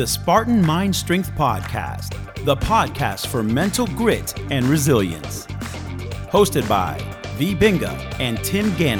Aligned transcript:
the 0.00 0.06
Spartan 0.06 0.64
Mind 0.64 0.96
Strength 0.96 1.30
Podcast, 1.32 2.14
the 2.46 2.56
podcast 2.56 3.26
for 3.26 3.42
mental 3.42 3.86
grit 3.88 4.32
and 4.50 4.64
resilience. 4.64 5.44
Hosted 6.32 6.66
by 6.66 6.96
V. 7.36 7.54
Binga 7.54 7.92
and 8.18 8.42
Tim 8.42 8.70
Ganley. 8.78 8.98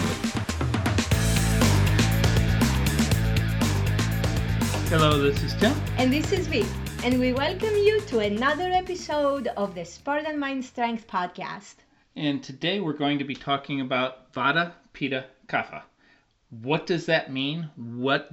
Hello, 4.90 5.18
this 5.22 5.42
is 5.42 5.54
Tim. 5.54 5.74
And 5.96 6.12
this 6.12 6.32
is 6.32 6.46
V. 6.48 6.66
and 7.02 7.18
we 7.18 7.32
welcome 7.32 7.74
you 7.74 8.02
to 8.02 8.18
another 8.18 8.70
episode 8.70 9.46
of 9.56 9.74
the 9.74 9.86
Spartan 9.86 10.38
Mind 10.38 10.62
Strength 10.62 11.08
Podcast. 11.08 11.76
And 12.14 12.42
today 12.42 12.78
we're 12.78 12.92
going 12.92 13.18
to 13.20 13.24
be 13.24 13.34
talking 13.34 13.80
about 13.80 14.30
Vata, 14.34 14.72
Pitta, 14.92 15.24
Kapha. 15.46 15.80
What 16.50 16.86
does 16.86 17.06
that 17.06 17.32
mean? 17.32 17.70
What 17.76 18.30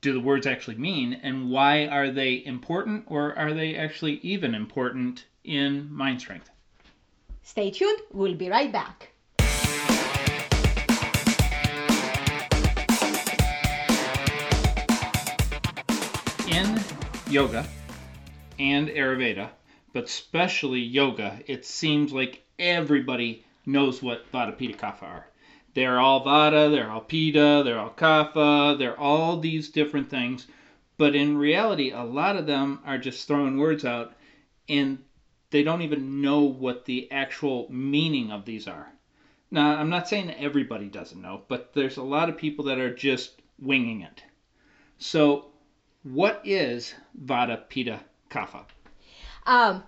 do 0.00 0.12
the 0.12 0.20
words 0.20 0.46
actually 0.46 0.76
mean? 0.76 1.14
And 1.22 1.50
why 1.50 1.86
are 1.86 2.10
they 2.10 2.44
important 2.44 3.04
or 3.08 3.36
are 3.36 3.52
they 3.52 3.76
actually 3.76 4.14
even 4.18 4.54
important 4.54 5.24
in 5.44 5.92
mind 5.92 6.20
strength? 6.20 6.50
Stay 7.42 7.70
tuned, 7.70 8.00
we'll 8.12 8.34
be 8.34 8.48
right 8.48 8.70
back. 8.70 9.10
In 16.48 16.80
yoga 17.30 17.66
and 18.58 18.88
Ayurveda, 18.88 19.50
but 19.92 20.04
especially 20.04 20.80
yoga, 20.80 21.40
it 21.46 21.66
seems 21.66 22.12
like 22.12 22.42
everybody 22.58 23.44
knows 23.66 24.02
what 24.02 24.30
Vata, 24.32 24.56
Pitta, 24.56 24.74
Kapha 24.74 25.02
are. 25.02 25.26
They're 25.74 26.00
all 26.00 26.24
Vata, 26.24 26.70
they're 26.70 26.90
all 26.90 27.00
Pitta, 27.00 27.62
they're 27.64 27.78
all 27.78 27.90
Kapha, 27.90 28.78
they're 28.78 28.98
all 28.98 29.38
these 29.38 29.68
different 29.70 30.10
things. 30.10 30.46
But 30.96 31.14
in 31.14 31.38
reality, 31.38 31.90
a 31.90 32.02
lot 32.02 32.36
of 32.36 32.46
them 32.46 32.80
are 32.84 32.98
just 32.98 33.28
throwing 33.28 33.58
words 33.58 33.84
out 33.84 34.14
and 34.68 34.98
they 35.50 35.62
don't 35.62 35.82
even 35.82 36.20
know 36.20 36.40
what 36.40 36.84
the 36.84 37.10
actual 37.10 37.66
meaning 37.70 38.30
of 38.30 38.44
these 38.44 38.66
are. 38.66 38.92
Now, 39.50 39.76
I'm 39.76 39.88
not 39.88 40.08
saying 40.08 40.30
everybody 40.32 40.88
doesn't 40.88 41.22
know, 41.22 41.42
but 41.48 41.72
there's 41.72 41.96
a 41.96 42.02
lot 42.02 42.28
of 42.28 42.36
people 42.36 42.66
that 42.66 42.78
are 42.78 42.94
just 42.94 43.40
winging 43.58 44.02
it. 44.02 44.22
So, 44.98 45.46
what 46.02 46.42
is 46.44 46.94
Vata, 47.24 47.68
Pitta, 47.68 48.00
Kapha? 48.30 48.64
Um, 49.46 49.82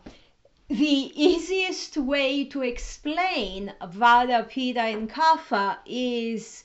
the 0.70 1.10
easiest 1.20 1.96
way 1.96 2.44
to 2.44 2.62
explain 2.62 3.74
Vata, 3.82 4.48
Pitta, 4.48 4.82
and 4.82 5.10
Kapha 5.10 5.78
is 5.84 6.62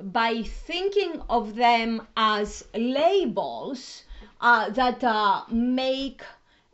by 0.00 0.44
thinking 0.44 1.20
of 1.28 1.56
them 1.56 2.06
as 2.16 2.64
labels 2.72 4.04
uh, 4.40 4.70
that 4.70 5.02
uh, 5.02 5.42
make 5.50 6.22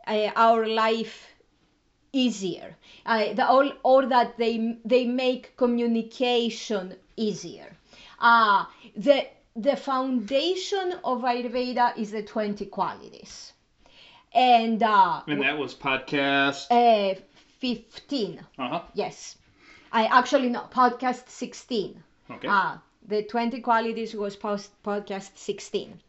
uh, 0.07 0.29
our 0.37 0.67
life 0.67 1.35
easier, 2.13 2.77
uh, 3.07 3.33
the, 3.33 3.51
or, 3.51 3.73
or, 3.83 4.05
that 4.05 4.37
they 4.37 4.77
they 4.85 5.07
make 5.07 5.57
communication 5.57 6.97
easier. 7.17 7.75
Uh, 8.19 8.67
the 8.95 9.27
the 9.57 9.75
foundation 9.75 10.93
of 11.03 11.23
Ayurveda 11.23 11.97
is 11.97 12.11
the 12.11 12.23
20 12.23 12.67
qualities. 12.67 13.55
And 14.35 14.83
uh, 14.83 15.23
and 15.27 15.43
that 15.43 15.57
was 15.57 15.75
podcast 15.75 16.67
uh, 16.71 17.15
15. 17.61 18.41
Uh-huh. 18.59 18.83
Yes. 18.95 19.37
I 19.93 20.07
actually 20.07 20.49
no, 20.49 20.67
podcast 20.71 21.29
16. 21.29 22.03
Okay. 22.31 22.49
Uh, 22.49 22.79
the 23.07 23.23
20 23.23 23.61
qualities 23.61 24.15
was 24.15 24.35
post 24.35 24.71
podcast 24.83 25.31
16. 25.37 26.01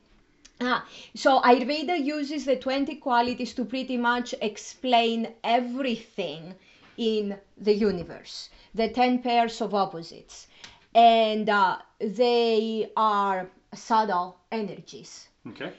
Ah, 0.62 0.86
so 1.14 1.42
Ayurveda 1.42 2.04
uses 2.04 2.46
the 2.46 2.56
20 2.56 2.96
qualities 2.96 3.54
to 3.54 3.66
pretty 3.66 3.98
much 3.98 4.34
explain 4.42 5.28
everything 5.44 6.56
in 6.98 7.38
the 7.58 7.74
universe, 7.74 8.50
the 8.74 8.88
10 8.88 9.20
pairs 9.20 9.62
of 9.62 9.76
opposites. 9.76 10.48
And 10.94 11.50
uh, 11.50 11.78
they 12.00 12.90
are 12.96 13.50
subtle 13.74 14.38
energies. 14.52 15.28
Okay. 15.50 15.74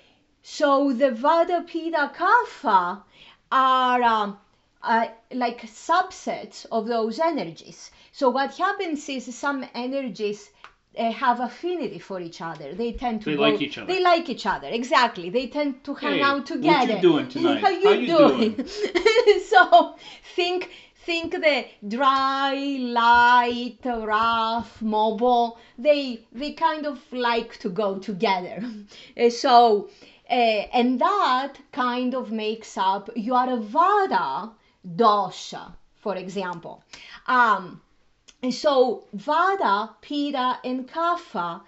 So 0.48 0.92
the 0.92 1.10
Vata, 1.10 1.66
Pitta, 1.66 2.12
Kapha 2.16 3.02
are 3.50 4.02
um, 4.02 4.38
uh, 4.80 5.08
like 5.32 5.62
subsets 5.62 6.64
of 6.70 6.86
those 6.86 7.18
energies. 7.18 7.90
So 8.12 8.30
what 8.30 8.54
happens 8.56 9.08
is 9.08 9.34
some 9.34 9.66
energies 9.74 10.50
uh, 10.96 11.10
have 11.10 11.40
affinity 11.40 11.98
for 11.98 12.20
each 12.20 12.40
other. 12.40 12.74
They 12.74 12.92
tend 12.92 13.22
to 13.22 13.30
They 13.30 13.36
go, 13.36 13.42
like 13.42 13.60
each 13.60 13.76
other. 13.76 13.92
They 13.92 14.00
like 14.00 14.28
each 14.28 14.46
other 14.46 14.68
exactly. 14.68 15.30
They 15.30 15.48
tend 15.48 15.82
to 15.82 15.94
hang 15.94 16.18
Hey, 16.18 16.22
out 16.22 16.46
together. 16.46 16.94
what 16.94 17.02
you 17.02 17.10
doing 17.10 17.28
tonight? 17.28 17.60
How 17.64 17.70
you 17.70 17.88
How 17.88 17.94
you 17.94 18.06
doing? 18.06 18.66
so 19.48 19.96
think 20.36 20.70
think 21.06 21.32
the 21.32 21.66
dry, 21.88 22.54
light, 22.80 23.78
rough, 23.84 24.80
mobile. 24.80 25.58
They 25.76 26.24
they 26.32 26.52
kind 26.52 26.86
of 26.86 27.00
like 27.12 27.58
to 27.58 27.68
go 27.68 27.98
together. 27.98 28.62
So 29.30 29.90
uh, 30.28 30.32
and 30.72 31.00
that 31.00 31.54
kind 31.72 32.14
of 32.14 32.32
makes 32.32 32.76
up 32.76 33.08
your 33.14 33.58
Vata 33.58 34.50
dosha, 34.84 35.72
for 35.94 36.16
example. 36.16 36.82
Um, 37.26 37.80
and 38.42 38.52
so 38.52 39.04
Vata, 39.16 39.90
Pitta, 40.00 40.58
and 40.64 40.88
Kapha 40.88 41.62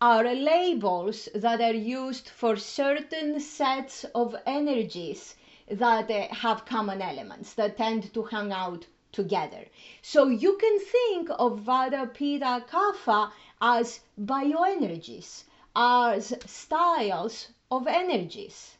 are 0.00 0.34
labels 0.34 1.28
that 1.34 1.60
are 1.60 1.74
used 1.74 2.28
for 2.28 2.56
certain 2.56 3.38
sets 3.38 4.04
of 4.14 4.34
energies 4.46 5.36
that 5.70 6.10
uh, 6.10 6.26
have 6.34 6.66
common 6.66 7.00
elements 7.00 7.54
that 7.54 7.76
tend 7.76 8.12
to 8.14 8.22
hang 8.24 8.50
out 8.50 8.86
together. 9.12 9.64
So 10.02 10.28
you 10.28 10.56
can 10.56 10.78
think 10.80 11.30
of 11.38 11.60
Vata, 11.60 12.12
Pitta, 12.12 12.64
Kapha 12.68 13.30
as 13.60 14.00
bioenergies, 14.20 15.44
as 15.76 16.34
styles 16.46 17.48
of 17.70 17.86
energies. 17.86 18.76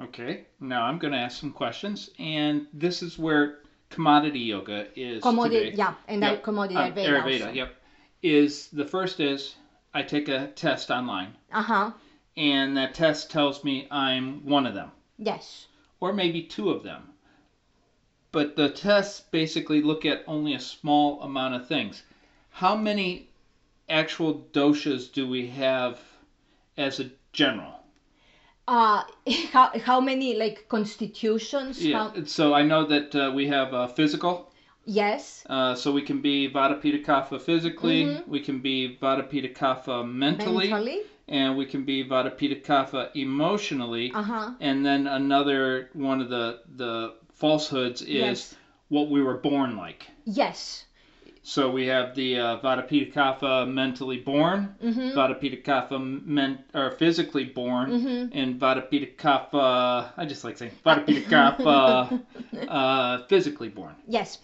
Okay. 0.00 0.44
Now 0.60 0.82
I'm 0.84 0.98
going 0.98 1.12
to 1.12 1.18
ask 1.18 1.40
some 1.40 1.52
questions, 1.52 2.10
and 2.18 2.66
this 2.72 3.02
is 3.02 3.18
where 3.18 3.58
commodity 3.90 4.40
yoga 4.40 4.86
is 4.98 5.22
Commodity, 5.22 5.66
today. 5.70 5.76
yeah, 5.76 5.94
and 6.08 6.22
Yep. 6.22 6.42
Commodity 6.42 6.76
Uh, 6.76 6.90
Ayurveda. 6.90 7.22
Ayurveda, 7.22 7.54
yep. 7.54 7.76
Is 8.22 8.68
the 8.68 8.84
first 8.84 9.20
is 9.20 9.54
I 9.94 10.02
take 10.02 10.28
a 10.28 10.46
test 10.48 10.90
online, 10.90 11.36
Uh 11.52 11.62
huh. 11.62 11.90
and 12.36 12.76
that 12.76 12.94
test 12.94 13.30
tells 13.30 13.64
me 13.64 13.86
I'm 13.90 14.44
one 14.46 14.64
of 14.66 14.74
them, 14.74 14.90
Yes. 15.18 15.66
or 16.00 16.12
maybe 16.12 16.42
two 16.42 16.70
of 16.70 16.82
them. 16.82 17.08
But 18.30 18.56
the 18.56 18.70
tests 18.70 19.20
basically 19.30 19.82
look 19.82 20.06
at 20.06 20.24
only 20.26 20.54
a 20.54 20.60
small 20.60 21.20
amount 21.20 21.54
of 21.54 21.68
things. 21.68 22.02
How 22.50 22.74
many 22.76 23.28
actual 23.88 24.46
doshas 24.52 25.12
do 25.12 25.28
we 25.28 25.48
have 25.48 26.00
as 26.78 26.98
a 27.00 27.10
general? 27.32 27.81
Uh, 28.72 29.02
how, 29.52 29.70
how 29.88 30.00
many 30.00 30.34
like 30.34 30.66
constitutions? 30.68 31.84
Yeah. 31.84 32.08
How, 32.10 32.24
So 32.24 32.54
I 32.54 32.62
know 32.62 32.84
that 32.86 33.14
uh, 33.14 33.30
we 33.34 33.46
have 33.48 33.74
uh, 33.74 33.86
physical. 33.98 34.34
yes. 34.86 35.44
Uh, 35.48 35.74
so 35.74 35.92
we 35.92 36.02
can 36.02 36.20
be 36.22 36.36
Vata 36.54 36.76
Kapha 37.08 37.38
physically, 37.40 38.00
Mhm. 38.04 38.26
we 38.34 38.40
can 38.40 38.58
be 38.60 38.96
Vata 39.02 39.24
Pitta 39.30 39.48
Kapha 39.60 39.96
mentally, 40.04 40.68
Mentally. 40.70 41.00
and 41.28 41.56
we 41.60 41.66
can 41.72 41.84
be 41.84 41.96
Vata 42.12 42.30
Pitta 42.38 42.56
Kapha 42.68 43.02
emotionally. 43.14 44.10
Uh 44.14 44.22
huh. 44.32 44.50
And 44.60 44.84
then 44.86 45.06
another 45.06 45.90
one 45.92 46.20
of 46.24 46.28
the 46.36 46.46
the 46.82 46.94
falsehoods 47.40 48.00
is 48.02 48.08
Yes. 48.26 48.54
what 48.88 49.06
we 49.14 49.20
were 49.22 49.38
born 49.50 49.76
like. 49.76 50.02
Yes. 50.24 50.86
So 51.44 51.70
we 51.70 51.86
have 51.86 52.14
the 52.14 52.38
uh, 52.38 52.56
Vata 52.60 52.86
Pitta 52.86 53.10
Kapha 53.10 53.66
mentally 53.68 54.18
born, 54.18 54.76
Mm-hmm. 54.82 55.18
Vata 55.18 55.40
Pitta 55.40 55.56
Kapha 55.56 55.98
men- 56.24 56.62
or 56.72 56.92
physically 56.92 57.44
born, 57.46 57.90
Mhm. 57.90 58.30
and 58.32 58.60
Vata 58.60 58.88
Pitta 58.88 59.06
Kapha. 59.06 60.12
I 60.16 60.24
just 60.24 60.44
like 60.44 60.56
saying 60.56 60.72
Vata 60.86 61.04
Pitta 61.04 61.28
Kapha 61.28 62.22
uh, 62.68 63.18
physically 63.26 63.68
born. 63.70 63.94
Yes. 64.06 64.38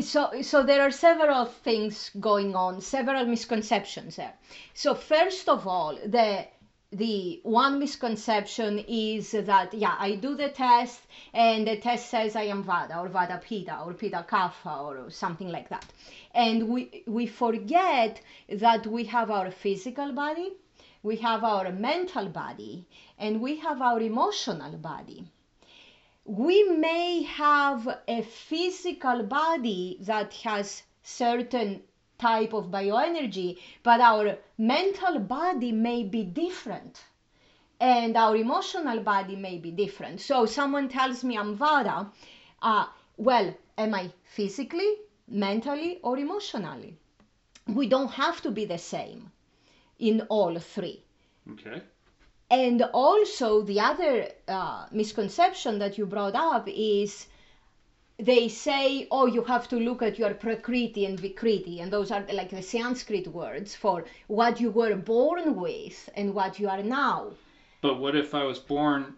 So, 0.00 0.42
so 0.42 0.62
there 0.62 0.82
are 0.82 0.90
several 0.90 1.46
things 1.46 2.10
going 2.20 2.54
on, 2.54 2.80
several 2.82 3.24
misconceptions 3.26 4.16
there. 4.16 4.34
So 4.74 4.94
first 4.94 5.48
of 5.48 5.66
all, 5.66 5.96
the 5.96 6.44
the 6.92 7.40
one 7.42 7.78
misconception 7.78 8.78
is 8.88 9.32
that 9.32 9.74
yeah, 9.74 9.96
I 9.98 10.14
do 10.14 10.36
the 10.36 10.48
test 10.50 11.00
and 11.34 11.66
the 11.66 11.76
test 11.76 12.08
says 12.08 12.36
I 12.36 12.42
am 12.44 12.62
Vata 12.64 12.96
or 12.98 13.08
Vata 13.08 13.40
Pitta 13.42 13.80
or 13.84 13.92
Pitta 13.92 14.24
Kapha 14.28 14.82
or 14.84 15.10
something 15.10 15.48
like 15.48 15.68
that, 15.68 15.84
and 16.34 16.68
we 16.68 17.02
we 17.06 17.26
forget 17.26 18.20
that 18.48 18.86
we 18.86 19.04
have 19.04 19.30
our 19.30 19.50
physical 19.50 20.12
body, 20.12 20.52
we 21.02 21.16
have 21.16 21.42
our 21.44 21.72
mental 21.72 22.28
body, 22.28 22.86
and 23.18 23.40
we 23.40 23.56
have 23.56 23.82
our 23.82 24.00
emotional 24.00 24.76
body. 24.78 25.24
We 26.24 26.62
may 26.64 27.22
have 27.22 27.88
a 28.08 28.22
physical 28.22 29.22
body 29.22 29.98
that 30.00 30.32
has 30.44 30.82
certain 31.02 31.82
type 32.18 32.52
of 32.52 32.66
bioenergy, 32.70 33.58
but 33.82 34.00
our 34.00 34.38
mental 34.58 35.18
body 35.20 35.72
may 35.72 36.02
be 36.04 36.24
different. 36.24 37.04
and 37.80 38.16
our 38.16 38.36
emotional 38.36 39.00
body 39.00 39.36
may 39.36 39.58
be 39.58 39.70
different. 39.70 40.20
So 40.20 40.46
someone 40.46 40.88
tells 40.88 41.22
me 41.24 41.36
I'm 41.36 41.56
Vata, 41.56 42.10
uh, 42.62 42.86
well, 43.16 43.54
am 43.78 43.94
I 43.94 44.12
physically, 44.24 44.90
mentally, 45.28 45.98
or 46.02 46.18
emotionally? 46.18 46.98
We 47.66 47.88
don't 47.88 48.10
have 48.12 48.40
to 48.42 48.50
be 48.50 48.64
the 48.66 48.78
same 48.78 49.30
in 49.98 50.22
all 50.28 50.58
three. 50.58 51.04
Okay. 51.52 51.82
And 52.50 52.82
also, 52.82 53.62
the 53.62 53.80
other 53.80 54.28
uh, 54.48 54.86
misconception 54.92 55.78
that 55.78 55.98
you 55.98 56.06
brought 56.06 56.34
up 56.34 56.68
is 56.68 57.26
they 58.18 58.48
say, 58.48 59.06
oh, 59.10 59.26
you 59.26 59.42
have 59.44 59.68
to 59.68 59.76
look 59.76 60.02
at 60.02 60.18
your 60.18 60.32
prakriti 60.34 61.04
and 61.04 61.18
vikriti, 61.18 61.82
and 61.82 61.92
those 61.92 62.10
are 62.10 62.24
like 62.32 62.50
the 62.50 62.62
Sanskrit 62.62 63.26
words 63.28 63.74
for 63.74 64.04
what 64.26 64.60
you 64.60 64.70
were 64.70 64.96
born 64.96 65.54
with 65.56 66.08
and 66.16 66.34
what 66.34 66.58
you 66.58 66.68
are 66.68 66.82
now. 66.82 67.32
But 67.82 67.98
what 68.00 68.16
if 68.16 68.34
I 68.34 68.44
was 68.44 68.58
born 68.58 69.14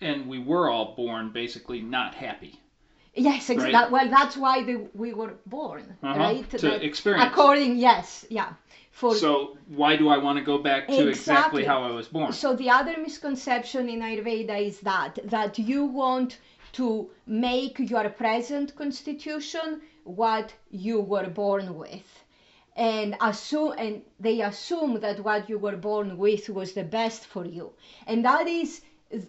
and 0.00 0.28
we 0.28 0.38
were 0.38 0.70
all 0.70 0.94
born 0.94 1.30
basically 1.30 1.80
not 1.80 2.14
happy? 2.14 2.60
Yes, 3.14 3.50
exactly. 3.50 3.74
Right. 3.74 3.90
Well, 3.90 4.08
that's 4.08 4.36
why 4.36 4.62
the, 4.62 4.86
we 4.94 5.12
were 5.12 5.34
born, 5.46 5.96
Uh-huh, 6.02 6.18
right? 6.18 6.48
to 6.50 6.58
That- 6.58 6.84
experience. 6.84 7.26
According, 7.32 7.78
yes, 7.78 8.24
yeah. 8.30 8.52
For 8.92 9.14
So 9.14 9.56
why 9.68 9.96
do 9.96 10.08
I 10.08 10.18
want 10.18 10.38
to 10.38 10.44
go 10.44 10.58
back 10.58 10.86
to 10.88 10.92
exactly, 10.92 11.10
Exactly. 11.10 11.64
how 11.64 11.82
I 11.84 11.90
was 11.90 12.08
born? 12.08 12.32
So 12.32 12.54
the 12.54 12.70
other 12.70 12.96
misconception 12.98 13.88
in 13.88 14.00
Ayurveda 14.00 14.60
is 14.60 14.80
that 14.80 15.18
that 15.24 15.58
you 15.58 15.84
want 15.84 16.38
to 16.72 17.10
make 17.26 17.78
your 17.78 18.08
present 18.10 18.74
constitution 18.76 19.80
what 20.04 20.54
you 20.70 21.00
were 21.00 21.28
born 21.28 21.76
with. 21.76 22.24
And 22.76 23.16
assume 23.20 23.74
and 23.78 24.02
they 24.20 24.40
assume 24.40 25.00
that 25.00 25.20
what 25.24 25.48
you 25.48 25.58
were 25.58 25.76
born 25.76 26.16
with 26.16 26.48
was 26.48 26.72
the 26.74 26.84
best 26.84 27.26
for 27.26 27.44
you. 27.44 27.72
And 28.06 28.24
that 28.24 28.46
is 28.46 28.82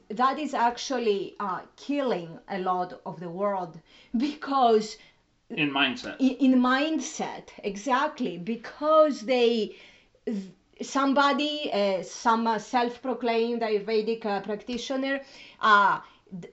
that 0.09 0.38
is 0.39 0.53
actually 0.53 1.36
uh, 1.39 1.62
killing 1.75 2.39
a 2.50 2.59
lot 2.59 3.00
of 3.06 3.19
the 3.19 3.30
world 3.30 3.80
because 4.18 4.97
In 5.50 5.71
mindset. 5.71 6.15
in, 6.19 6.53
in 6.53 6.59
mindset 6.62 7.50
exactly 7.63 8.38
because 8.38 9.21
they 9.21 9.75
somebody 10.81 11.69
uh, 11.71 12.01
some 12.03 12.57
self-proclaimed 12.59 13.62
ayurvedic 13.62 14.25
uh, 14.25 14.39
practitioner 14.42 15.21
uh, 15.62 16.00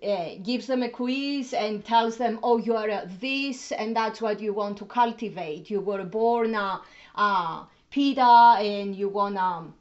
uh, 0.03 0.29
gives 0.43 0.67
them 0.67 0.83
a 0.83 0.89
quiz 0.89 1.53
and 1.53 1.85
tells 1.85 2.17
them 2.17 2.39
oh 2.43 2.57
you 2.57 2.75
are 2.75 2.91
uh, 2.91 3.05
this 3.21 3.73
and 3.73 3.95
that's 3.97 4.21
what 4.21 4.41
you 4.41 4.53
want 4.53 4.77
to 4.79 4.85
cultivate 4.87 5.71
you 5.71 5.81
were 5.81 6.05
born 6.05 6.55
uh, 6.55 6.79
uh, 7.15 7.65
pitta 7.91 8.57
and 8.59 8.95
you 8.97 9.09
want 9.09 9.37
to 9.37 9.73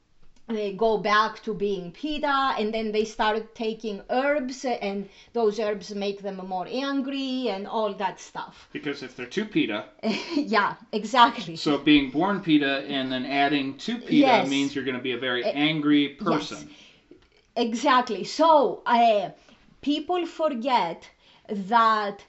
they 0.47 0.71
go 0.71 0.97
back 0.97 1.41
to 1.41 1.53
being 1.55 1.91
pitta 1.91 2.53
and 2.59 2.73
then 2.73 2.91
they 2.91 3.03
start 3.03 3.55
taking 3.55 4.01
herbs 4.09 4.63
and 4.65 5.07
those 5.33 5.59
herbs 5.59 5.93
make 5.95 6.21
them 6.21 6.35
more 6.37 6.67
angry 6.69 7.47
and 7.49 7.65
all 7.65 7.93
that 7.93 8.19
stuff 8.19 8.67
Because 8.71 9.01
if 9.01 9.15
they're 9.15 9.25
too 9.25 9.45
pitta, 9.45 9.85
yeah 10.35 10.73
exactly 10.91 11.55
so 11.55 11.77
being 11.77 12.09
born 12.11 12.41
pitta 12.41 12.83
and 12.87 13.11
then 13.11 13.25
adding 13.25 13.73
to 13.77 13.97
pitta 13.97 14.13
Yes. 14.13 14.49
means 14.49 14.75
you're 14.75 14.83
going 14.83 14.95
to 14.97 15.01
be 15.01 15.13
a 15.13 15.17
very 15.17 15.43
angry 15.43 16.09
person. 16.09 16.67
Yes. 16.69 16.77
exactly 17.55 18.23
so 18.23 18.81
uh, 18.85 19.29
people 19.85 20.25
forget 20.25 21.07
that 21.47 22.25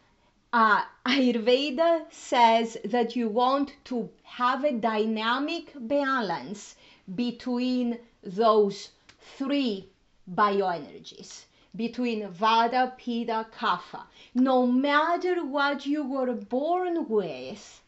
uh, 0.52 0.82
ayurveda 1.06 2.04
says 2.10 2.76
that 2.84 3.16
you 3.16 3.30
want 3.30 3.72
to 3.82 4.10
have 4.22 4.62
a 4.62 4.72
dynamic 4.72 5.72
balance 5.74 6.76
between 7.14 7.98
those 8.22 8.90
three 9.38 9.88
bioenergies 10.30 11.46
between 11.74 12.28
vata 12.28 12.84
pitta 12.98 13.46
kapha. 13.58 14.02
No 14.34 14.66
matter 14.66 15.42
what 15.44 15.86
you 15.86 16.04
were 16.04 16.34
born 16.34 17.08
with 17.08 17.82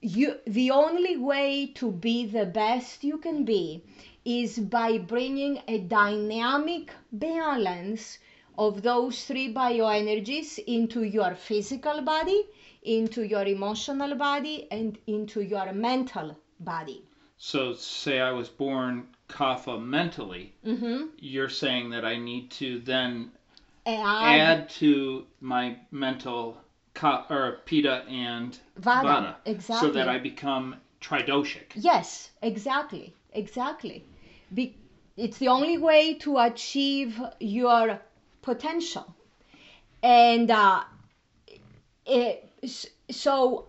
you 0.00 0.36
the 0.46 0.70
only 0.70 1.16
way 1.16 1.66
to 1.74 1.90
be 1.90 2.26
the 2.26 2.46
best 2.46 3.02
you 3.02 3.18
can 3.18 3.44
be 3.44 3.82
is 4.24 4.58
by 4.58 4.96
bringing 4.98 5.60
a 5.66 5.78
dynamic 5.78 6.90
balance 7.10 8.18
of 8.58 8.82
those 8.82 9.24
three 9.24 9.54
bioenergies 9.54 10.58
into 10.66 11.02
your 11.02 11.34
physical 11.34 12.02
body 12.02 12.44
into 12.82 13.22
your 13.22 13.44
emotional 13.44 14.14
body 14.16 14.66
and 14.70 14.98
into 15.06 15.40
your 15.40 15.72
mental 15.72 16.36
body 16.60 17.02
So 17.36 17.72
say 17.74 18.20
I 18.20 18.32
was 18.32 18.48
born 18.48 19.06
kapha 19.28 19.80
mentally, 19.80 20.54
mm-hmm. 20.66 21.06
you're 21.18 21.48
saying 21.48 21.90
that 21.90 22.04
I 22.04 22.16
need 22.16 22.50
to 22.52 22.80
then 22.80 23.30
add, 23.86 24.40
add 24.40 24.70
to 24.80 25.24
my 25.40 25.76
mental 25.90 26.56
ka- 26.94 27.26
or 27.30 27.60
pitta 27.64 28.04
and 28.08 28.58
Vata, 28.80 29.36
exactly, 29.44 29.88
so 29.88 29.92
that 29.94 30.08
I 30.08 30.18
become 30.18 30.76
tridoshic. 31.00 31.66
Yes, 31.74 32.30
exactly, 32.42 33.14
exactly. 33.32 34.04
Be- 34.52 34.76
it's 35.16 35.38
the 35.38 35.48
only 35.48 35.78
way 35.78 36.14
to 36.14 36.38
achieve 36.38 37.20
your 37.40 38.00
potential. 38.50 39.06
And 40.02 40.50
uh, 40.50 40.84
it, 42.06 42.34
so, 43.10 43.66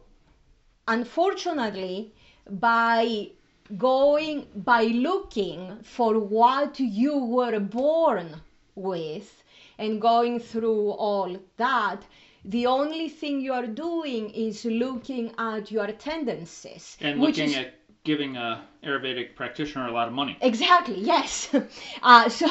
unfortunately, 0.88 2.14
by 2.50 3.30
going, 3.78 4.48
by 4.56 4.84
looking 5.10 5.80
for 5.84 6.20
what 6.20 6.80
you 6.80 7.18
were 7.18 7.60
born 7.60 8.42
with 8.76 9.44
and 9.78 10.02
going 10.02 10.40
through 10.40 10.92
all 10.92 11.38
that, 11.58 12.02
the 12.46 12.66
only 12.66 13.10
thing 13.10 13.42
you 13.42 13.54
are 13.54 13.68
doing 13.68 14.30
is 14.32 14.66
looking 14.66 15.34
at 15.38 15.72
your 15.72 15.88
tendencies. 16.10 16.98
And 17.02 17.20
which 17.20 17.38
looking 17.38 17.52
is- 17.52 17.58
at 17.58 17.74
giving 18.10 18.38
a 18.38 18.66
Ayurvedic 18.84 19.36
practitioner 19.36 19.88
a 19.88 19.92
lot 19.92 20.08
of 20.08 20.14
money. 20.14 20.36
Exactly. 20.42 21.00
Yes. 21.00 21.32
Uh, 22.02 22.28
so 22.30 22.48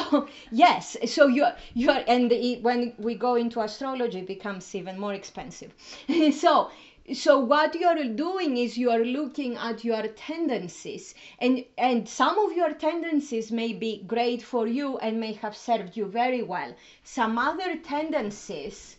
yes. 0.51 0.95
So 1.15 1.27
you 1.27 1.45
you 1.73 1.89
are, 1.89 2.03
and 2.07 2.31
when 2.67 2.93
we 2.97 3.13
go 3.15 3.35
into 3.35 3.59
astrology, 3.67 4.19
it 4.19 4.27
becomes 4.27 4.73
even 4.79 4.95
more 5.05 5.13
expensive. 5.13 5.71
so 6.43 6.71
so 7.13 7.39
what 7.39 7.75
you 7.75 7.87
are 7.87 8.03
doing 8.27 8.55
is 8.63 8.77
you 8.77 8.89
are 8.91 9.03
looking 9.19 9.57
at 9.57 9.83
your 9.83 10.03
tendencies, 10.29 11.13
and 11.39 11.65
and 11.89 12.07
some 12.07 12.37
of 12.45 12.55
your 12.61 12.71
tendencies 12.87 13.51
may 13.51 13.73
be 13.73 13.91
great 14.15 14.41
for 14.51 14.65
you 14.67 14.97
and 14.99 15.19
may 15.19 15.33
have 15.43 15.57
served 15.57 15.97
you 15.97 16.05
very 16.05 16.43
well. 16.53 16.71
Some 17.03 17.37
other 17.49 17.71
tendencies 17.95 18.95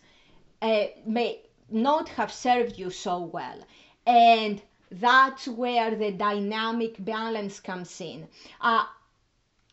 uh, 0.61 0.85
may 1.05 1.31
not 1.71 2.09
have 2.09 2.31
served 2.31 2.77
you 2.77 2.89
so 2.91 3.15
well. 3.37 3.59
And 4.05 4.61
that's 4.91 5.47
where 5.47 5.95
the 5.95 6.11
dynamic 6.11 6.95
balance 6.99 7.59
comes 7.59 8.01
in. 8.01 8.27
Uh, 8.59 8.85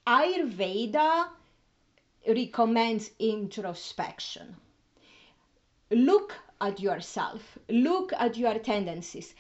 Ayurveda 0.07 1.29
recommends 2.27 3.11
introspection. 3.19 4.57
Look 5.91 6.35
at 6.61 6.81
yourself, 6.81 7.59
look 7.69 8.13
at 8.13 8.37
your 8.37 8.59
tendencies, 8.59 9.35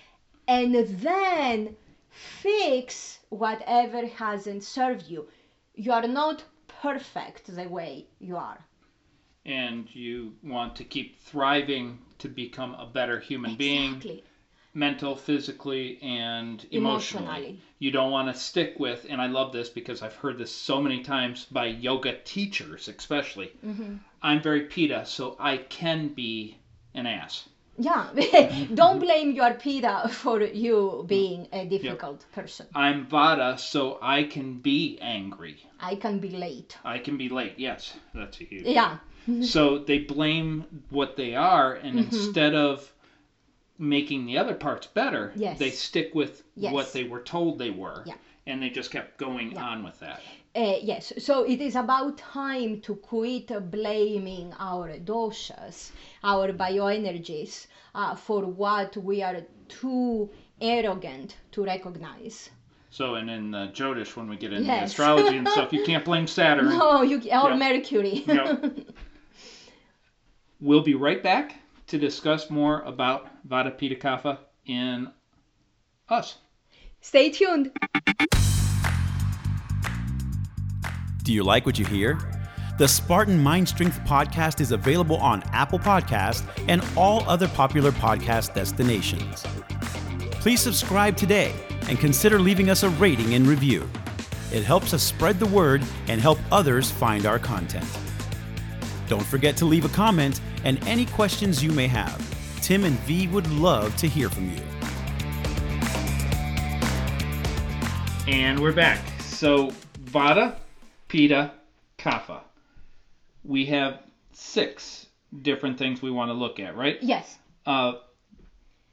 and 0.47 0.75
then 0.75 1.77
fix 2.11 3.21
whatever 3.29 4.07
hasn't 4.07 4.65
served 4.65 5.09
you. 5.09 5.29
You 5.75 5.93
are 5.93 6.07
not 6.07 6.45
perfect 6.67 7.55
the 7.55 7.69
way 7.69 8.07
you 8.19 8.37
are. 8.37 8.65
And 9.45 9.95
you 9.95 10.35
want 10.43 10.77
to 10.77 10.85
keep 10.85 11.19
thriving 11.21 11.99
to 12.19 12.29
become 12.29 12.75
a 12.75 12.87
better 12.87 13.21
human 13.21 13.55
being, 13.55 13.95
Exactly. 13.95 14.25
Mental, 14.75 15.17
physically, 15.17 15.99
and 16.03 16.65
emotionally. 16.71 17.25
Emotionally. 17.27 17.61
You 17.79 17.91
don't 17.91 18.11
want 18.11 18.29
to 18.33 18.39
stick 18.41 18.75
with, 18.79 19.07
and 19.09 19.21
I 19.21 19.27
love 19.27 19.53
this 19.53 19.69
because 19.69 20.03
I've 20.03 20.15
heard 20.17 20.39
this 20.39 20.53
so 20.53 20.81
many 20.81 21.03
times 21.03 21.47
by 21.51 21.67
yoga 21.67 22.17
teachers, 22.25 22.89
especially. 22.89 23.53
Mm-hmm. 23.65 23.95
I'm 24.23 24.43
very 24.43 24.63
pitta, 24.63 25.05
so 25.07 25.37
I 25.39 25.57
can 25.59 26.09
be 26.09 26.59
an 26.95 27.07
ass. 27.07 27.49
Yeah, 27.81 28.09
don't 28.75 28.99
blame 28.99 29.31
your 29.33 29.55
pitta 29.55 30.09
for 30.11 30.43
you 30.43 31.05
being 31.07 31.47
a 31.53 31.65
difficult 31.65 32.27
person. 32.33 32.67
I'm 32.75 33.07
vata, 33.07 33.57
so 33.59 33.99
I 34.03 34.25
can 34.25 34.59
be 34.59 34.99
angry. 35.01 35.65
I 35.81 35.95
can 35.95 36.19
be 36.19 36.31
late. 36.31 36.77
I 36.85 36.99
can 36.99 37.17
be 37.17 37.29
late. 37.29 37.55
Yes, 37.57 37.95
that's 38.15 38.41
a 38.41 38.45
huge. 38.45 38.67
Yeah, 38.67 38.99
So 39.43 39.79
they 39.79 39.99
blame 39.99 40.65
what 40.91 41.17
they 41.17 41.37
are, 41.37 41.75
and 41.75 41.99
Mm-hmm. 41.99 42.15
instead 42.15 42.55
of 42.55 42.93
making 43.79 44.27
the 44.27 44.37
other 44.39 44.55
parts 44.55 44.87
better, 44.87 45.33
Yes. 45.37 45.59
they 45.59 45.71
stick 45.71 46.15
with 46.15 46.43
Yes. 46.57 46.73
what 46.73 46.93
they 46.93 47.05
were 47.05 47.21
told 47.21 47.59
they 47.59 47.71
were. 47.71 48.03
Yeah. 48.07 48.15
And 48.47 48.63
they 48.63 48.71
just 48.71 48.91
kept 48.91 49.19
going 49.19 49.53
Yeah. 49.53 49.65
on 49.65 49.85
with 49.85 49.99
that. 50.01 50.21
Uh, 50.57 50.77
yes, 50.83 51.13
so 51.19 51.45
it 51.45 51.61
is 51.61 51.77
about 51.77 52.19
time 52.19 52.81
to 52.81 52.97
quit 52.97 53.47
blaming 53.71 54.53
our 54.59 54.89
doshas, 54.99 55.93
our 56.25 56.53
bioenergies, 56.53 57.67
uh, 57.95 58.15
for 58.17 58.45
what 58.47 58.97
we 58.97 59.23
are 59.23 59.43
too 59.69 60.29
arrogant 60.61 61.37
to 61.53 61.63
recognize. 61.65 62.51
So, 62.91 63.17
and 63.17 63.29
in 63.31 63.55
uh, 63.55 63.71
Jyotish, 63.73 64.17
when 64.17 64.29
we 64.29 64.37
get 64.37 64.53
into 64.53 64.67
Yes. 64.67 64.91
astrology 64.91 65.37
and 65.37 65.47
stuff, 65.47 65.73
you 65.73 65.85
can't 65.91 66.05
blame 66.05 66.27
Saturn. 66.27 66.71
No, 66.71 67.03
you 67.03 67.19
or 67.19 67.51
Yeah. 67.51 67.55
Mercury. 67.57 68.25
Yep. 68.27 68.65
We'll 70.61 70.83
be 70.83 70.95
right 70.95 71.23
back 71.23 71.55
to 71.87 71.99
discuss 71.99 72.51
more 72.51 72.81
about 72.81 73.29
Vata 73.49 73.77
Pitta 73.77 73.95
Kapha 73.95 74.39
in 74.67 75.09
us. 76.09 76.39
Stay 77.01 77.31
tuned. 77.31 77.71
Do 81.23 81.33
you 81.33 81.43
like 81.43 81.67
what 81.67 81.79
you 81.79 81.85
hear? 81.85 82.19
The 82.79 82.87
Spartan 82.87 83.43
Mind 83.43 83.69
Strength 83.69 84.01
podcast 84.07 84.61
is 84.61 84.73
available 84.73 85.17
on 85.17 85.43
Apple 85.53 85.79
Podcast 85.79 86.49
and 86.69 86.85
all 86.97 87.29
other 87.29 87.49
popular 87.49 87.91
podcast 87.91 88.55
destinations. 88.55 89.43
Please 90.33 90.61
subscribe 90.61 91.17
today 91.17 91.53
and 91.89 91.99
consider 91.99 92.39
leaving 92.39 92.71
us 92.71 92.83
a 92.83 92.91
rating 92.91 93.35
and 93.35 93.47
review. 93.47 93.89
It 94.53 94.63
helps 94.63 94.95
us 94.95 95.03
spread 95.03 95.39
the 95.39 95.47
word 95.47 95.83
and 96.07 96.21
help 96.21 96.39
others 96.53 96.91
find 96.91 97.27
our 97.27 97.39
content. 97.39 97.87
Don't 99.09 99.27
forget 99.27 99.57
to 99.57 99.65
leave 99.65 99.85
a 99.85 99.91
comment 99.91 100.41
and 100.65 100.79
any 100.87 101.07
questions 101.07 101.63
you 101.63 101.73
may 101.73 101.89
have. 101.89 102.28
Tim 102.69 102.85
and 102.85 102.99
V 102.99 103.29
would 103.29 103.51
love 103.51 103.97
to 103.97 104.07
hear 104.07 104.29
from 104.29 104.51
you. 104.51 104.61
And 108.31 108.61
we're 108.61 108.75
back. 108.75 109.03
So, 109.23 109.73
Vata, 110.05 110.55
Pitta, 111.09 111.53
Kapha. 111.97 112.41
We 113.43 113.65
have 113.65 114.03
six 114.35 115.07
different 115.41 115.79
things 115.79 116.03
we 116.03 116.11
want 116.11 116.29
to 116.29 116.35
look 116.35 116.61
at, 116.61 116.77
right? 116.77 116.99
Yes. 117.01 117.39
Uh, 117.65 117.95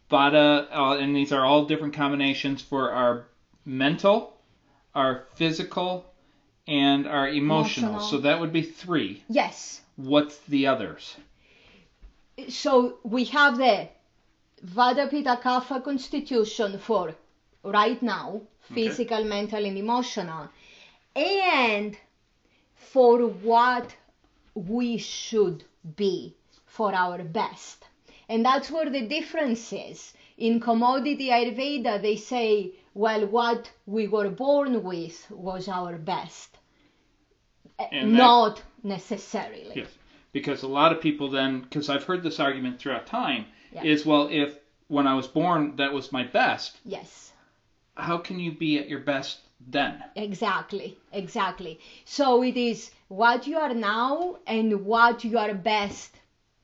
Vata, 0.09 0.67
uh, 0.71 0.95
and 0.95 1.13
these 1.13 1.33
are 1.33 1.43
all 1.43 1.65
different 1.65 1.95
combinations 1.95 2.61
for 2.61 2.93
our 2.93 3.25
mental, 3.65 4.37
our 4.93 5.25
physical, 5.35 6.05
and 6.65 7.05
our 7.05 7.27
emotional. 7.27 7.89
Emotional. 7.89 8.09
So 8.09 8.19
that 8.19 8.39
would 8.39 8.53
be 8.53 8.61
three. 8.61 9.21
Yes. 9.27 9.81
What's 9.97 10.37
the 10.47 10.67
others? 10.67 11.17
So 12.49 12.99
we 13.03 13.25
have 13.25 13.57
the 13.57 13.87
Vata 14.65 15.09
Kapha 15.41 15.83
constitution 15.83 16.79
for 16.79 17.15
right 17.63 18.01
now, 18.01 18.41
physical, 18.73 19.23
mental, 19.23 19.63
and 19.65 19.77
emotional, 19.77 20.49
and 21.15 21.97
for 22.75 23.19
what 23.27 23.95
we 24.53 24.97
should 24.97 25.63
be 25.95 26.35
for 26.65 26.93
our 26.93 27.23
best. 27.23 27.83
And 28.27 28.45
that's 28.45 28.69
where 28.71 28.89
the 28.89 29.01
difference 29.07 29.71
is. 29.71 30.13
In 30.37 30.59
commodity 30.59 31.29
Ayurveda, 31.29 32.01
they 32.01 32.17
say, 32.17 32.71
well, 32.93 33.25
what 33.27 33.71
we 33.85 34.07
were 34.07 34.29
born 34.29 34.83
with 34.83 35.29
was 35.31 35.67
our 35.69 35.97
best. 35.97 36.57
And 37.79 38.13
that- 38.13 38.17
Not 38.17 38.63
necessarily. 38.83 39.71
Yes. 39.75 39.87
Because 40.35 40.63
a 40.63 40.67
lot 40.67 40.91
of 40.91 40.99
people 40.99 41.29
then, 41.29 41.61
because 41.61 41.87
I've 41.87 42.03
heard 42.03 42.21
this 42.21 42.41
argument 42.41 42.77
throughout 42.77 43.05
time, 43.07 43.45
Yeah. 43.71 43.83
is 43.83 44.05
well, 44.05 44.27
if 44.29 44.59
when 44.89 45.07
I 45.07 45.13
was 45.15 45.27
born 45.27 45.77
that 45.77 45.93
was 45.93 46.11
my 46.11 46.23
best, 46.23 46.77
Yes. 46.83 47.31
how 47.95 48.17
can 48.17 48.37
you 48.37 48.51
be 48.51 48.77
at 48.77 48.89
your 48.89 48.99
best 48.99 49.39
then? 49.65 50.03
Exactly, 50.17 50.97
exactly. 51.13 51.79
So 52.03 52.43
it 52.43 52.57
is 52.57 52.91
what 53.07 53.47
you 53.47 53.57
are 53.57 53.73
now 53.73 54.39
and 54.45 54.85
what 54.85 55.23
your 55.23 55.53
best 55.53 56.11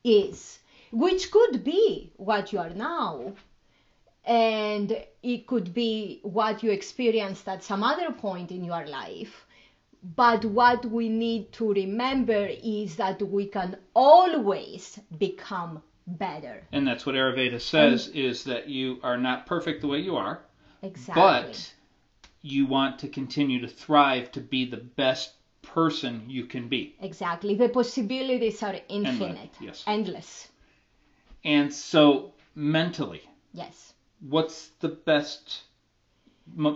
is, 0.04 0.58
which 0.90 1.30
could 1.30 1.64
be 1.64 2.12
what 2.18 2.52
you 2.52 2.58
are 2.58 2.74
now, 2.92 3.32
and 4.26 5.02
it 5.22 5.46
could 5.46 5.72
be 5.72 6.20
what 6.22 6.62
you 6.62 6.70
experienced 6.70 7.48
at 7.48 7.64
some 7.64 7.82
other 7.82 8.12
point 8.12 8.50
in 8.50 8.64
your 8.64 8.84
life. 8.86 9.46
But 10.02 10.44
what 10.44 10.84
we 10.86 11.08
need 11.08 11.52
to 11.52 11.72
remember 11.72 12.48
is 12.62 12.96
that 12.96 13.22
we 13.22 13.46
can 13.46 13.76
always 13.94 14.98
become 15.18 15.82
better. 16.06 16.66
And 16.72 16.86
that's 16.86 17.06
what 17.06 17.14
Ayurveda 17.14 17.60
says 17.60 18.08
is 18.08 18.44
that 18.44 18.68
you 18.68 18.98
are 19.02 19.16
not 19.16 19.46
perfect 19.46 19.80
the 19.80 19.86
way 19.86 20.00
you 20.00 20.16
are, 20.16 20.42
Exactly. 20.82 21.22
but 21.22 21.74
you 22.42 22.66
want 22.66 22.98
to 22.98 23.08
continue 23.08 23.60
to 23.60 23.68
thrive 23.68 24.32
to 24.32 24.40
be 24.40 24.64
the 24.64 24.78
best 24.78 25.34
person 25.62 26.24
you 26.28 26.44
can 26.46 26.68
be. 26.68 26.96
exactly. 27.00 27.54
The 27.54 27.68
possibilities 27.68 28.62
are 28.64 28.74
infinite, 28.88 29.50
yes. 29.60 29.84
endless. 29.86 30.48
And 31.44 31.72
so 31.72 32.32
mentally, 32.56 33.22
Yes. 33.52 33.94
what's 34.20 34.70
the 34.80 34.88
best 34.88 35.62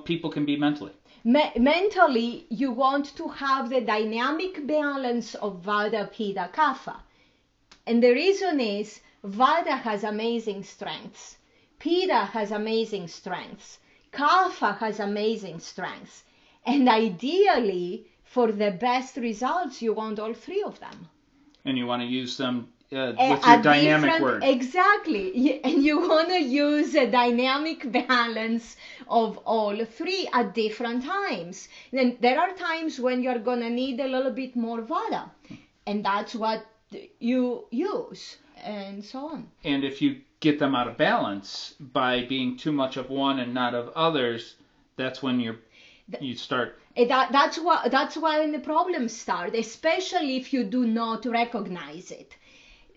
people 0.04 0.30
can 0.30 0.44
be 0.46 0.56
mentally? 0.56 0.92
Me- 1.26 1.50
mentally, 1.58 2.46
you 2.50 2.70
want 2.70 3.16
to 3.16 3.26
have 3.26 3.68
the 3.68 3.80
dynamic 3.80 4.64
balance 4.64 5.34
of 5.34 5.60
Vata, 5.60 6.08
Pitta, 6.12 6.48
Kapha. 6.52 7.00
And 7.84 8.00
the 8.00 8.12
reason 8.12 8.60
is 8.60 9.00
Vata 9.24 9.76
has 9.76 10.04
amazing 10.04 10.62
strengths, 10.62 11.38
Pitta 11.80 12.26
has 12.26 12.52
amazing 12.52 13.08
strengths, 13.08 13.80
Kapha 14.12 14.78
has 14.78 15.00
amazing 15.00 15.58
strengths. 15.58 16.22
And 16.64 16.88
ideally, 16.88 18.06
for 18.22 18.52
the 18.52 18.70
best 18.70 19.16
results, 19.16 19.82
you 19.82 19.94
want 19.94 20.20
all 20.20 20.32
three 20.32 20.62
of 20.62 20.78
them. 20.78 21.08
And 21.64 21.76
you 21.76 21.86
want 21.86 22.02
to 22.02 22.06
use 22.06 22.36
them 22.36 22.68
uh, 22.92 22.96
A- 22.96 23.30
with 23.32 23.46
your 23.46 23.58
a 23.58 23.62
dynamic 23.62 24.10
different- 24.10 24.22
word. 24.22 24.44
Exactly. 24.44 25.60
And 25.64 25.82
you 25.82 26.00
want 26.08 26.28
to 26.28 26.40
use 26.40 26.94
a 26.94 27.06
dynamic 27.10 27.90
balance 27.92 28.76
of 29.08 29.38
all 29.38 29.84
three 29.84 30.28
at 30.32 30.54
different 30.54 31.04
times. 31.04 31.68
Then 31.92 32.16
there 32.20 32.38
are 32.40 32.52
times 32.52 33.00
when 33.00 33.22
you're 33.22 33.38
going 33.50 33.60
to 33.60 33.70
need 33.70 34.00
a 34.00 34.06
little 34.08 34.32
bit 34.32 34.56
more 34.56 34.82
Vata. 34.82 35.30
And 35.86 36.04
that's 36.04 36.34
what 36.34 36.66
you 37.20 37.64
use, 37.70 38.36
and 38.62 39.04
so 39.04 39.18
on. 39.28 39.48
And 39.64 39.84
if 39.84 40.00
you 40.02 40.20
get 40.40 40.58
them 40.58 40.74
out 40.74 40.88
of 40.88 40.96
balance 40.96 41.74
by 41.80 42.24
being 42.24 42.56
too 42.56 42.72
much 42.72 42.96
of 42.96 43.08
one 43.10 43.38
and 43.40 43.52
not 43.54 43.74
of 43.74 43.88
others, 43.94 44.56
that's 44.96 45.22
when 45.22 45.40
you're 45.40 45.58
you 46.20 46.34
start 46.36 46.78
That, 46.96 47.32
that's 47.32 47.58
why 47.58 47.88
that's 47.90 48.16
when 48.16 48.52
the 48.52 48.60
problems 48.60 49.12
start, 49.12 49.54
especially 49.56 50.36
if 50.36 50.52
you 50.52 50.62
do 50.64 50.86
not 50.86 51.24
recognize 51.26 52.10
it. 52.10 52.36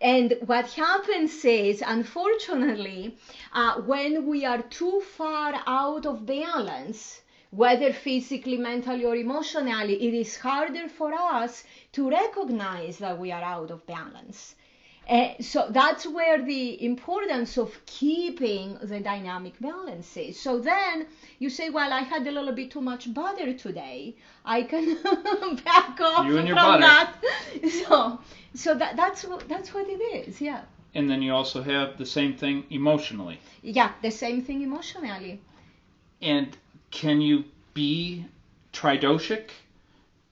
And 0.01 0.37
what 0.45 0.71
happens 0.73 1.43
is, 1.45 1.83
unfortunately, 1.85 3.17
uh, 3.53 3.81
when 3.81 4.25
we 4.27 4.45
are 4.45 4.61
too 4.61 5.01
far 5.01 5.61
out 5.65 6.05
of 6.05 6.25
balance, 6.25 7.21
whether 7.51 7.91
physically, 7.93 8.57
mentally, 8.57 9.05
or 9.05 9.15
emotionally, 9.15 9.95
it 10.07 10.13
is 10.13 10.37
harder 10.37 10.87
for 10.87 11.13
us 11.13 11.63
to 11.93 12.09
recognize 12.09 12.97
that 12.99 13.17
we 13.17 13.31
are 13.31 13.43
out 13.43 13.71
of 13.71 13.85
balance. 13.85 14.55
Uh, 15.09 15.33
so 15.41 15.65
that's 15.71 16.05
where 16.05 16.39
the 16.45 16.85
importance 16.85 17.57
of 17.57 17.69
keeping 17.87 18.77
the 18.83 18.99
dynamic 18.99 19.59
balance 19.59 20.15
is. 20.17 20.39
So 20.39 20.59
then 20.59 21.07
you 21.39 21.49
say, 21.49 21.69
well, 21.71 21.91
I 21.91 22.01
had 22.01 22.27
a 22.27 22.31
little 22.31 22.53
bit 22.53 22.69
too 22.69 22.81
much 22.81 23.11
butter 23.13 23.53
today. 23.53 24.15
I 24.45 24.61
can 24.63 24.85
back 25.65 25.99
off 25.99 26.27
You 26.27 26.37
and 26.37 26.47
your 26.47 26.55
from 26.57 26.79
butter. 26.79 26.81
that. 26.81 27.15
So, 27.87 28.19
so 28.53 28.75
that, 28.75 28.95
that's 28.97 29.23
what 29.25 29.47
that's 29.49 29.73
what 29.73 29.87
it 29.89 30.01
is. 30.27 30.39
Yeah, 30.41 30.61
and 30.93 31.09
then 31.09 31.21
you 31.23 31.33
also 31.33 31.63
have 31.63 31.97
the 31.97 32.05
same 32.05 32.33
thing 32.35 32.65
emotionally. 32.69 33.39
yeah. 33.63 33.91
The 34.03 34.11
same 34.11 34.43
thing 34.43 34.61
emotionally. 34.61 35.41
And 36.21 36.55
can 36.91 37.21
you 37.21 37.45
be 37.73 38.25
tridoshic 38.73 39.49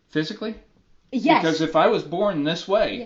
physically? 0.10 0.56
Yes. 1.12 1.42
Because 1.42 1.62
if 1.62 1.76
I 1.76 1.88
was 1.88 2.04
born 2.04 2.44
this 2.44 2.68
way, 2.68 2.90
Yeah. 3.00 3.06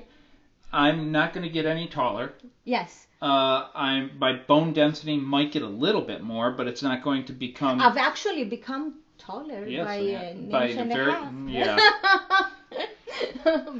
I'm 0.74 1.12
not 1.12 1.34
going 1.34 1.44
to 1.44 1.50
get 1.50 1.66
any 1.66 1.88
taller. 1.88 2.34
yes. 2.64 3.08
Uh, 3.22 3.68
I'm 3.76 4.18
my 4.18 4.34
bone 4.48 4.74
density 4.74 5.16
might 5.16 5.52
get 5.52 5.62
a 5.62 5.68
little 5.68 6.02
bit 6.02 6.24
more, 6.24 6.52
but 6.52 6.68
it's 6.68 6.82
not 6.82 7.04
going 7.04 7.26
to 7.26 7.34
become. 7.34 7.80
I've 7.80 7.98
actually 7.98 8.46
become 8.46 8.96
taller 9.20 9.68
Yes, 9.68 9.86
by 9.86 9.96
yeah, 9.98 10.22
an 10.22 10.50
by 10.50 10.68
inch 10.70 10.80
and 10.80 10.92
very- 10.92 11.12
a 11.12 11.16
half. 11.16 11.34
yeah. 11.48 11.78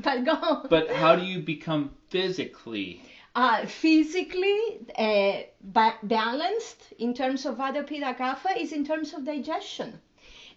but 0.04 0.26
go. 0.26 0.68
But 0.70 0.92
how 0.92 1.16
do 1.16 1.24
you 1.24 1.40
become 1.40 1.92
physically? 2.10 3.02
uh, 3.34 3.66
physically 3.66 4.60
uh, 4.98 5.44
ba- 5.64 5.98
balanced 6.04 6.94
in 7.00 7.14
terms 7.14 7.46
of 7.46 7.56
Vata 7.58 7.82
Pitta 7.88 8.14
Kapha 8.14 8.56
is 8.58 8.74
in 8.74 8.86
terms 8.86 9.14
of 9.14 9.26
digestion. 9.26 10.00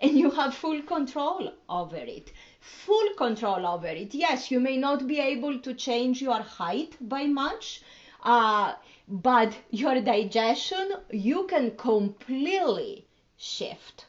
And 0.00 0.18
you 0.18 0.30
have 0.30 0.54
full 0.54 0.82
control 0.82 1.52
over 1.68 1.96
it. 1.96 2.32
Full 2.60 3.14
control 3.14 3.66
over 3.66 3.86
it. 3.86 4.14
Yes, 4.14 4.50
you 4.50 4.60
may 4.60 4.76
not 4.76 5.06
be 5.06 5.20
able 5.20 5.60
to 5.60 5.74
change 5.74 6.22
your 6.22 6.40
height 6.40 6.96
by 7.00 7.24
much, 7.24 7.82
uh, 8.22 8.74
but 9.08 9.56
your 9.70 10.00
digestion, 10.00 10.92
you 11.10 11.46
can 11.46 11.76
completely 11.76 13.06
shift. 13.36 14.06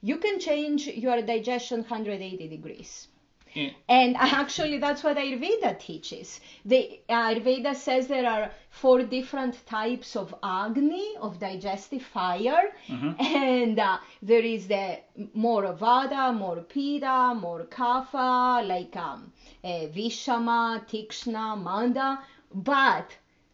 You 0.00 0.18
can 0.18 0.38
change 0.40 0.86
your 0.86 1.20
digestion 1.22 1.80
180 1.80 2.48
degrees. 2.48 3.08
Yeah. 3.58 3.70
And 3.88 4.16
actually, 4.16 4.78
that's 4.78 5.02
what 5.02 5.16
Ayurveda 5.16 5.80
teaches. 5.80 6.40
The 6.64 7.00
Ayurveda 7.08 7.74
says 7.74 8.06
there 8.06 8.28
are 8.30 8.52
four 8.70 9.02
different 9.02 9.54
types 9.66 10.14
of 10.14 10.32
agni, 10.44 11.16
of 11.20 11.40
digestive 11.40 12.02
fire, 12.02 12.70
and 13.18 13.76
uh, 13.80 13.98
there 14.22 14.42
is 14.42 14.68
the 14.68 14.98
more 15.34 15.64
vata, 15.74 16.32
more 16.42 16.60
pitta, 16.74 17.34
more 17.34 17.64
kapha, 17.64 18.64
like 18.66 18.94
um, 18.96 19.32
uh, 19.64 19.86
vishama, 19.96 20.86
tikshna, 20.88 21.60
manda. 21.60 22.20
But 22.54 23.10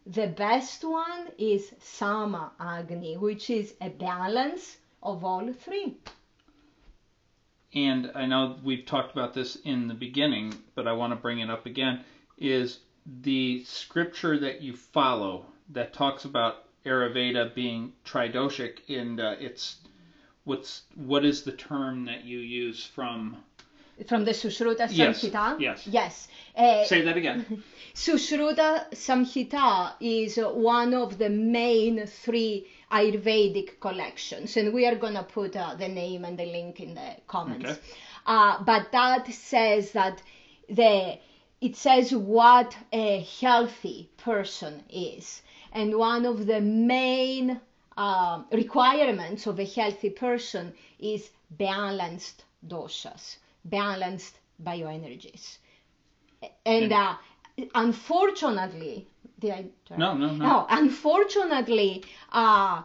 the 0.06 0.26
best 0.26 0.84
one 0.84 1.30
is 1.38 1.73
sama 1.80 2.52
agni, 2.61 3.16
which 3.16 3.49
is 3.49 3.75
a 3.80 3.88
balance 3.88 4.76
of 5.02 5.25
all 5.25 5.50
three. 5.52 5.96
And 7.75 8.11
I 8.14 8.26
know 8.26 8.57
we've 8.62 8.87
talked 8.87 9.12
about 9.12 9.35
this 9.35 9.57
in 9.64 9.88
the 9.88 9.95
beginning, 9.95 10.54
but 10.75 10.87
I 10.87 10.93
want 10.93 11.12
to 11.12 11.16
bring 11.16 11.40
it 11.40 11.50
up 11.50 11.66
again, 11.66 12.00
is 12.38 12.78
the 13.23 13.62
scripture 13.64 14.38
that 14.38 14.62
you 14.62 14.75
follow 14.75 15.47
that 15.71 15.93
talks 15.93 16.25
about 16.25 16.64
Ayurveda 16.87 17.54
being 17.54 17.93
tridoshic, 18.04 18.78
and 18.88 19.21
uh, 19.21 19.35
it's 19.38 19.76
what's 20.45 20.83
what 20.95 21.25
is 21.25 21.43
the 21.43 21.52
term 21.52 22.04
that 22.07 22.25
you 22.25 22.38
use 22.38 22.85
from? 22.85 23.37
From 24.09 24.25
the 24.25 24.33
Sushruta 24.33 24.88
Yes, 24.90 25.23
Samhita? 25.23 25.61
yes. 25.61 25.87
Yes. 25.87 26.28
Uh, 26.57 26.85
Say 26.85 27.02
that 27.02 27.16
again. 27.16 27.62
Sushruta 27.95 28.90
Samhita 28.93 29.93
is 30.00 30.37
one 30.37 30.93
of 30.95 31.16
the 31.16 31.31
main 31.31 32.07
three 32.07 32.66
Ayurvedic 32.91 33.81
collections, 33.81 34.57
and 34.57 34.73
we 34.73 34.87
are 34.87 34.95
going 34.95 35.14
to 35.14 35.23
put 35.23 35.57
uh, 35.57 35.75
the 35.75 35.88
name 35.88 36.25
and 36.25 36.38
the 36.38 36.47
link 36.47 36.81
in 36.81 36.95
the 36.95 37.17
comments. 37.26 37.71
Okay. 37.71 37.81
Uh, 38.26 38.62
but 38.64 38.91
that 38.93 39.26
says 39.33 39.93
that 39.93 40.23
the 40.69 41.19
it 41.61 41.76
says 41.76 42.14
what 42.14 42.76
a 42.93 43.26
healthy 43.41 44.11
person 44.17 44.83
is, 44.91 45.43
and 45.73 45.97
one 45.97 46.26
of 46.26 46.47
the 46.47 46.61
main 46.61 47.61
uh, 47.97 48.43
requirements 48.53 49.47
of 49.47 49.59
a 49.59 49.64
healthy 49.64 50.11
person 50.11 50.73
is 50.99 51.31
balanced 51.50 52.45
doshas, 52.67 53.37
balanced 53.64 54.38
bioenergies 54.62 55.59
and 56.67 56.93
uh, 56.93 57.14
unfortunately, 57.75 59.07
did 59.38 59.50
I? 59.50 59.64
turn? 59.87 59.99
No, 59.99 60.14
no, 60.14 60.33
no. 60.33 60.47
No, 60.47 60.67
unfortunately, 60.69 62.05
uh, 62.33 62.83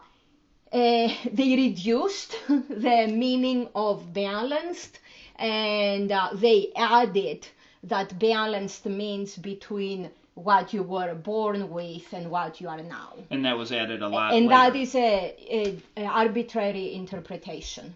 uh, 0.71 1.09
they 1.31 1.55
reduced 1.55 2.37
the 2.47 3.07
meaning 3.07 3.69
of 3.75 4.13
balanced, 4.13 4.99
and 5.35 6.11
uh, 6.11 6.29
they 6.33 6.71
added 6.75 7.47
that 7.83 8.17
balanced 8.19 8.85
means 8.85 9.35
between 9.37 10.11
what 10.33 10.73
you 10.73 10.83
were 10.83 11.13
born 11.15 11.69
with 11.69 12.13
and 12.13 12.29
what 12.31 12.61
you 12.61 12.69
are 12.69 12.81
now. 12.81 13.13
And 13.29 13.45
that 13.45 13.57
was 13.57 13.71
added 13.71 14.01
a 14.01 14.07
lot. 14.07 14.33
and 14.33 14.47
later. 14.47 14.71
that 14.71 14.75
is 14.75 14.95
a, 14.95 15.35
a, 15.49 15.81
a 15.97 16.05
arbitrary 16.05 16.93
interpretation. 16.93 17.95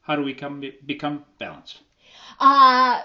How 0.00 0.16
do 0.16 0.22
we 0.22 0.34
come 0.34 0.62
become 0.86 1.24
balanced? 1.38 1.80
Uh, 2.40 3.02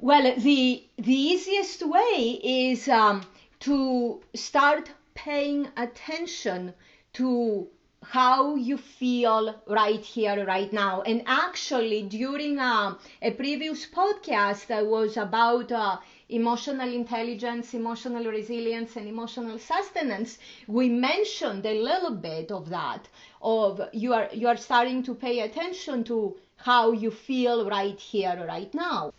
well, 0.00 0.34
the 0.36 0.84
the 0.96 1.12
easiest 1.12 1.82
way 1.86 2.40
is 2.42 2.88
um, 2.88 3.22
to 3.60 4.20
start 4.34 4.90
paying 5.14 5.68
attention 5.76 6.72
to 7.12 7.68
how 8.02 8.54
you 8.54 8.76
feel 8.76 9.60
right 9.66 10.00
here, 10.00 10.44
right 10.46 10.72
now. 10.72 11.02
And 11.02 11.22
actually, 11.26 12.02
during 12.02 12.58
uh, 12.58 12.94
a 13.22 13.30
previous 13.32 13.86
podcast 13.86 14.66
that 14.68 14.86
was 14.86 15.16
about 15.16 15.72
uh, 15.72 15.98
emotional 16.28 16.92
intelligence, 16.92 17.74
emotional 17.74 18.24
resilience, 18.24 18.96
and 18.96 19.08
emotional 19.08 19.58
sustenance, 19.58 20.38
we 20.68 20.88
mentioned 20.88 21.66
a 21.66 21.82
little 21.82 22.14
bit 22.14 22.50
of 22.52 22.68
that. 22.70 23.08
Of 23.42 23.80
you 23.92 24.12
are 24.14 24.28
you 24.32 24.48
are 24.48 24.56
starting 24.56 25.02
to 25.04 25.14
pay 25.14 25.40
attention 25.40 26.04
to 26.04 26.36
how 26.56 26.92
you 26.92 27.10
feel 27.10 27.68
right 27.68 27.98
here, 27.98 28.44
right 28.46 28.72
now. 28.74 29.12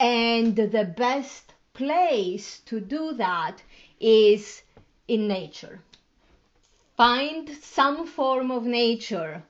And 0.00 0.56
the 0.56 0.92
best 0.96 1.52
place 1.74 2.60
to 2.66 2.80
do 2.80 3.12
that 3.14 3.62
is 4.00 4.62
in 5.08 5.28
nature. 5.28 5.80
Find 6.96 7.48
some 7.62 8.06
form 8.06 8.50
of 8.50 8.64
nature 8.64 9.42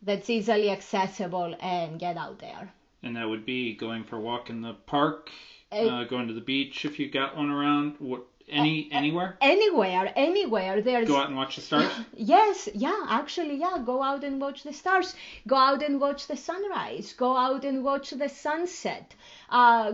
that's 0.00 0.30
easily 0.30 0.70
accessible 0.70 1.54
and 1.60 2.00
get 2.00 2.16
out 2.16 2.38
there. 2.38 2.72
And 3.02 3.16
that 3.16 3.28
would 3.28 3.44
be 3.44 3.74
going 3.74 4.04
for 4.04 4.16
a 4.16 4.20
walk 4.20 4.48
in 4.48 4.62
the 4.62 4.74
park, 4.86 5.30
Uh, 5.70 5.86
uh, 5.86 6.04
going 6.04 6.28
to 6.28 6.34
the 6.34 6.40
beach 6.40 6.84
if 6.84 6.98
you 6.98 7.10
got 7.10 7.36
one 7.36 7.50
around. 7.50 7.96
What 7.98 8.31
any 8.52 8.88
anywhere? 8.92 9.36
Anywhere, 9.40 10.12
anywhere, 10.16 10.80
there's 10.82 11.08
Go 11.08 11.16
out 11.16 11.28
and 11.28 11.36
watch 11.36 11.56
the 11.56 11.62
stars. 11.62 11.90
Yes, 12.16 12.68
yeah, 12.74 13.04
actually, 13.08 13.56
yeah. 13.56 13.78
Go 13.84 14.02
out 14.02 14.24
and 14.24 14.40
watch 14.40 14.62
the 14.62 14.72
stars. 14.72 15.14
Go 15.46 15.56
out 15.56 15.82
and 15.82 16.00
watch 16.00 16.26
the 16.26 16.36
sunrise. 16.36 17.12
Go 17.14 17.36
out 17.36 17.64
and 17.64 17.82
watch 17.84 18.10
the 18.10 18.28
sunset. 18.28 19.14
Uh, 19.50 19.92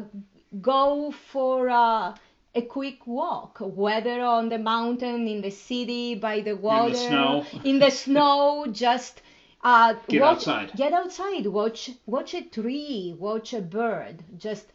go 0.61 1.11
for 1.33 1.69
uh, 1.69 2.15
a 2.55 2.63
quick 2.63 3.07
walk, 3.07 3.59
whether 3.61 4.21
on 4.21 4.49
the 4.49 4.59
mountain, 4.59 5.29
in 5.29 5.41
the 5.43 5.51
city, 5.51 6.15
by 6.15 6.41
the 6.41 6.55
water, 6.55 6.89
in 6.89 6.93
the 6.93 6.99
snow. 7.09 7.47
in 7.65 7.79
the 7.79 7.91
snow, 7.91 8.67
just. 8.73 9.23
Uh, 9.63 9.95
Get 10.09 10.21
watch, 10.21 10.37
outside. 10.37 10.73
Get 10.77 10.93
outside. 10.93 11.47
Watch 11.47 11.91
watch 12.07 12.33
a 12.35 12.43
tree. 12.43 13.15
Watch 13.19 13.53
a 13.55 13.61
bird. 13.61 14.23
Just 14.39 14.67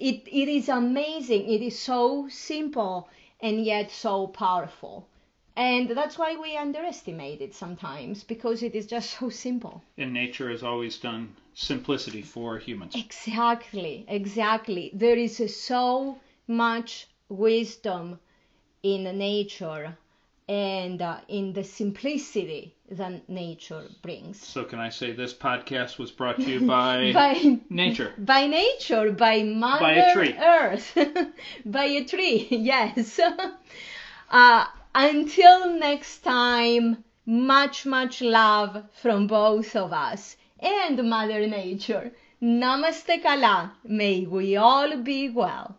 it 0.00 0.22
it 0.26 0.48
is 0.48 0.68
amazing. 0.68 1.48
It 1.50 1.60
is 1.60 1.78
so 1.78 2.28
simple 2.28 3.08
and 3.42 3.64
yet 3.64 3.90
so 3.90 4.26
powerful. 4.28 5.06
And 5.56 5.90
that's 5.90 6.16
why 6.16 6.36
we 6.36 6.56
underestimate 6.56 7.42
it 7.42 7.54
sometimes 7.54 8.24
because 8.24 8.62
it 8.62 8.74
is 8.74 8.86
just 8.86 9.10
so 9.18 9.28
simple. 9.28 9.82
And 9.98 10.12
nature 10.12 10.50
has 10.50 10.62
always 10.62 10.98
done 10.98 11.34
simplicity 11.54 12.22
for 12.22 12.58
humans. 12.58 12.94
Exactly, 12.96 14.04
exactly. 14.08 14.90
There 14.94 15.16
is 15.16 15.54
so 15.54 16.18
much 16.46 17.08
wisdom 17.28 18.18
in 18.82 19.04
nature 19.18 19.96
and 20.52 21.00
uh, 21.00 21.16
in 21.28 21.54
the 21.54 21.64
simplicity 21.64 22.74
that 22.90 23.26
nature 23.26 23.84
brings. 24.02 24.38
So 24.38 24.64
can 24.64 24.78
I 24.78 24.90
say 24.90 25.12
this 25.12 25.32
podcast 25.32 25.96
was 25.98 26.10
brought 26.10 26.36
to 26.36 26.42
you 26.42 26.66
by, 26.66 27.10
By 27.14 27.58
nature? 27.70 28.12
by 28.18 28.46
nature, 28.46 29.12
by 29.12 29.44
Mother 29.44 29.80
By 29.80 29.92
a 29.92 30.12
tree. 30.12 30.36
Earth, 30.38 30.98
by 31.64 31.84
a 31.84 32.04
tree, 32.04 32.48
yes. 32.50 33.18
uh, 34.30 34.66
until 34.94 35.72
next 35.78 36.18
time, 36.18 37.02
much, 37.24 37.86
much 37.86 38.20
love 38.20 38.84
from 38.92 39.26
both 39.26 39.74
of 39.74 39.94
us 39.94 40.36
and 40.58 41.02
Mother 41.08 41.46
Nature. 41.46 42.12
Namaste 42.42 43.22
Kala. 43.22 43.72
May 43.84 44.26
we 44.26 44.56
all 44.56 44.98
be 44.98 45.30
well. 45.30 45.78